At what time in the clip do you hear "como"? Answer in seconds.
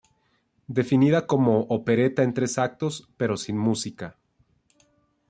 1.27-1.59